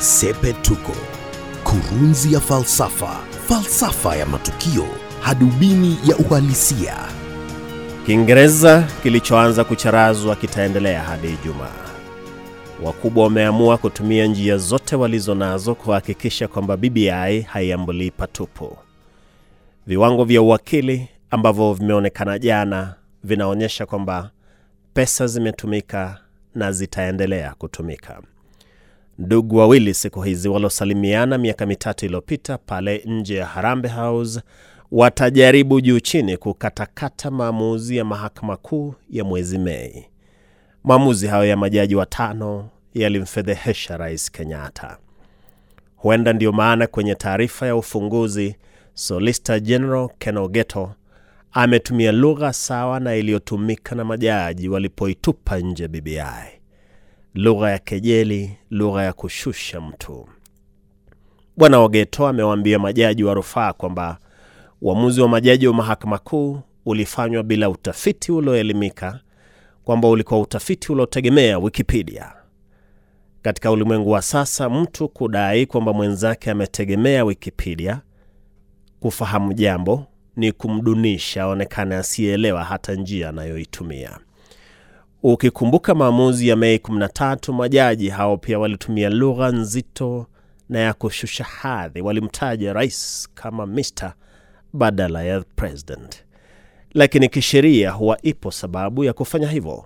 [0.00, 0.92] Sepetuko,
[1.64, 4.86] kurunzi ya falsafa, falsafa ya matukio,
[5.20, 6.96] hadubini ya uhalisia.
[8.06, 11.86] Kiingereza kilichoanza kucharazwa kitaendelea hadi Ijumaa.
[12.82, 18.76] Wakubwa wameamua kutumia njia zote walizo nazo kuhakikisha kwamba BBI haiambulii patupu.
[19.86, 22.94] Viwango vya uwakili ambavyo vimeonekana jana
[23.24, 24.30] vinaonyesha kwamba
[24.94, 26.18] pesa zimetumika
[26.54, 28.22] na zitaendelea kutumika.
[29.20, 34.40] Ndugu wawili siku hizi waliosalimiana miaka mitatu iliyopita pale nje ya Harambe House
[34.90, 40.06] watajaribu juu chini kukatakata maamuzi ya mahakama kuu ya mwezi Mei.
[40.84, 44.98] Maamuzi hayo ya majaji watano yalimfedhehesha Rais Kenyatta.
[45.96, 48.56] Huenda ndiyo maana kwenye taarifa ya ufunguzi
[48.94, 50.94] Solicitor General Ken Ogeto
[51.52, 56.59] ametumia lugha sawa na iliyotumika na majaji walipoitupa nje BBI,
[57.34, 60.28] lugha ya kejeli, lugha ya kushusha mtu.
[61.56, 64.18] Bwana Ogeto amewaambia majaji wa rufaa kwamba
[64.82, 69.20] uamuzi wa majaji wa mahakama kuu ulifanywa bila utafiti ulioelimika,
[69.84, 72.32] kwamba ulikuwa utafiti uliotegemea Wikipedia.
[73.42, 78.00] Katika ulimwengu wa sasa, mtu kudai kwamba mwenzake ametegemea Wikipedia
[79.00, 84.18] kufahamu jambo ni kumdunisha aonekane asiyeelewa hata njia anayoitumia.
[85.22, 90.26] Ukikumbuka maamuzi ya Mei 13, majaji hao pia walitumia lugha nzito
[90.68, 92.00] na ya kushusha hadhi.
[92.00, 94.12] Walimtaja rais kama Mr
[94.72, 96.24] badala ya president,
[96.94, 99.84] lakini kisheria huwa ipo sababu ya kufanya hivyo,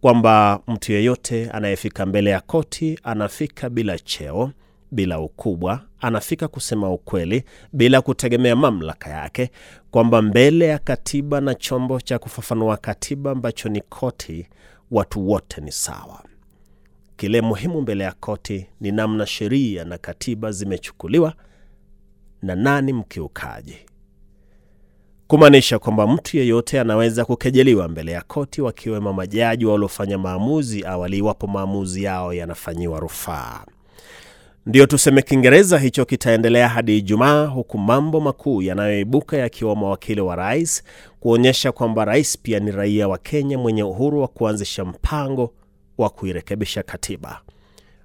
[0.00, 4.52] kwamba mtu yeyote anayefika mbele ya koti anafika bila cheo
[4.90, 9.50] bila ukubwa, anafika kusema ukweli bila kutegemea mamlaka yake,
[9.90, 14.46] kwamba mbele ya katiba na chombo cha kufafanua katiba ambacho ni koti,
[14.90, 16.22] watu wote ni sawa.
[17.16, 21.34] Kile muhimu mbele ya koti ni namna sheria na katiba zimechukuliwa
[22.42, 23.76] na nani mkiukaji,
[25.26, 31.46] kumaanisha kwamba mtu yeyote anaweza kukejeliwa mbele ya koti, wakiwemo majaji waliofanya maamuzi awali, iwapo
[31.46, 33.64] maamuzi yao yanafanyiwa rufaa.
[34.68, 40.82] Ndiyo tuseme Kiingereza hicho kitaendelea hadi Ijumaa, huku mambo makuu yanayoibuka yakiwa mawakili wa rais
[41.20, 45.52] kuonyesha kwamba rais pia ni raia wa Kenya mwenye uhuru wa kuanzisha mpango
[45.98, 47.40] wa kuirekebisha katiba.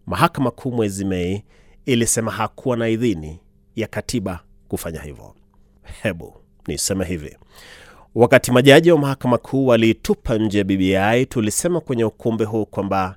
[0.06, 1.44] Mahakama Kuu mwezi Mei
[1.86, 3.40] ilisema hakuwa na idhini
[3.76, 5.36] ya katiba kufanya hivyo.
[6.04, 6.34] Hebu
[6.68, 7.38] niseme hivi,
[8.16, 13.16] wakati majaji wa mahakama kuu waliitupa nje BBI, tulisema kwenye ukumbi huu kwamba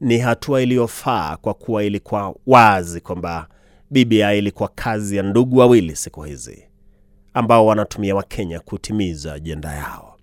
[0.00, 3.48] ni hatua iliyofaa kwa kuwa ilikuwa wazi kwamba
[3.90, 6.64] BBI ilikuwa kazi ya ndugu wawili siku hizi
[7.34, 10.16] ambao wanatumia Wakenya kutimiza ajenda yao.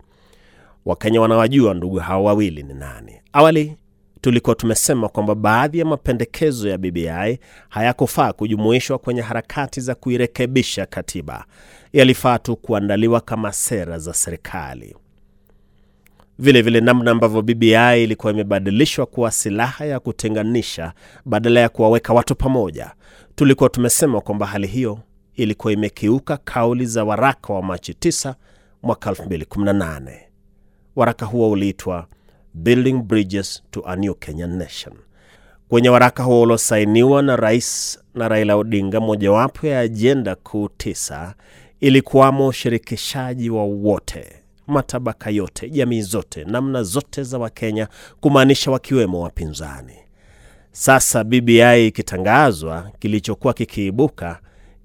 [0.86, 3.14] Wakenya wanawajua ndugu hao wawili ni nani.
[3.34, 3.78] Awali
[4.22, 7.40] tulikuwa tumesema kwamba baadhi ya mapendekezo ya BBI
[7.70, 11.46] hayakufaa kujumuishwa kwenye harakati za kuirekebisha katiba,
[11.94, 14.96] yalifaa tu kuandaliwa kama sera za serikali.
[16.40, 20.94] Vile vile namna ambavyo BBI ilikuwa imebadilishwa kuwa silaha ya kutenganisha
[21.26, 22.92] badala ya kuwaweka watu pamoja.
[23.36, 25.00] Tulikuwa tumesema kwamba hali hiyo
[25.36, 28.34] ilikuwa imekiuka kauli za waraka wa Machi 9
[28.84, 30.20] mwaka 2018.
[30.96, 32.08] Waraka huo uliitwa
[32.54, 34.94] Building Bridges to a New Kenyan Nation.
[35.70, 41.36] Kwenye waraka huo uliosainiwa na rais na Raila Odinga, mojawapo ya ajenda kuu tisa
[41.80, 47.88] ilikuwamo ushirikishaji wa wote matabaka yote, jamii zote, namna zote za Wakenya,
[48.22, 49.94] kumaanisha wakiwemo wapinzani.
[50.72, 54.40] Sasa BBI ikitangazwa, kilichokuwa kikiibuka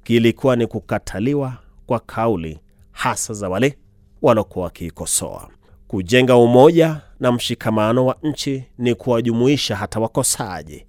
[0.05, 1.53] kilikuwa ni kukataliwa
[1.87, 2.59] kwa kauli
[2.93, 3.79] hasa za wale
[4.23, 5.49] waliokuwa wakiikosoa.
[5.89, 10.87] Kujenga umoja na mshikamano wa nchi ni kuwajumuisha hata wakosaji,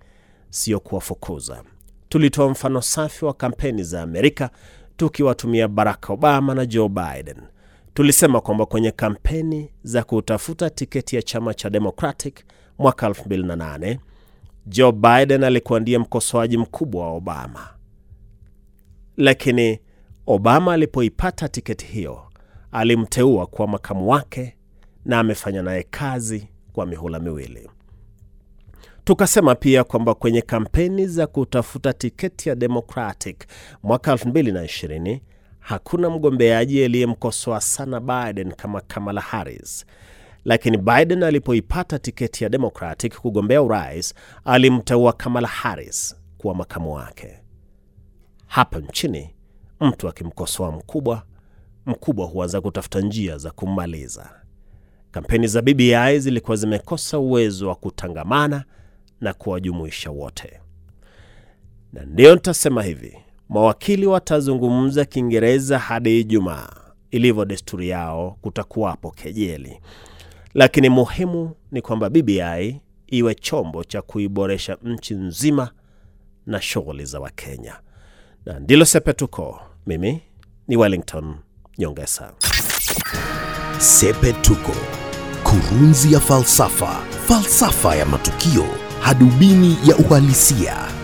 [0.50, 1.64] sio kuwafukuza.
[2.10, 4.50] Tulitoa mfano safi wa kampeni za Amerika
[4.98, 7.38] tukiwatumia Barack Obama na Joe Biden.
[7.94, 12.40] Tulisema kwamba kwenye kampeni za kutafuta tiketi ya chama cha Democratic
[12.78, 13.98] mwaka 2008
[14.66, 17.70] Joe Biden alikuwa ndiye mkosoaji mkubwa wa Obama,
[19.18, 19.80] lakini
[20.28, 22.22] Obama alipoipata tiketi hiyo
[22.72, 24.56] alimteua kuwa makamu wake
[25.06, 27.70] na amefanya naye kazi kwa mihula miwili.
[29.03, 33.47] Tukasema pia kwamba kwenye kampeni za kutafuta tiketi ya Democratic
[33.84, 35.20] mwaka 2020
[35.70, 39.86] hakuna mgombeaji aliyemkosoa sana Biden kama Kamala Harris,
[40.46, 44.14] lakini Biden alipoipata tiketi ya Democratic kugombea urais
[44.46, 47.40] alimteua Kamala Harris kuwa makamu wake.
[48.48, 49.36] Hapa nchini
[49.80, 51.24] mtu akimkosoa mkubwa,
[51.86, 54.30] mkubwa huanza kutafuta njia za kummaliza.
[55.12, 58.64] Kampeni za BBI zilikuwa zimekosa uwezo wa kutangamana
[59.22, 60.60] na kuwajumuisha wote.
[61.94, 63.18] na ndiyo nitasema hivi,
[63.49, 66.69] mawakili watazungumza Kiingereza hadi Ijumaa.
[67.11, 69.79] Ilivyo desturi yao, kutakuwapo kejeli,
[70.53, 75.72] lakini muhimu ni kwamba BBI iwe chombo cha kuiboresha nchi nzima
[76.46, 77.75] na shughuli za Wakenya,
[78.46, 79.59] na ndilo Sepetuko.
[79.87, 80.22] Mimi
[80.67, 81.35] ni Wellington
[81.78, 82.34] Nyongesa.
[83.78, 84.75] Sepetuko,
[85.43, 88.66] kurunzi ya falsafa, falsafa ya matukio,
[89.01, 90.98] hadubini ya uhalisia.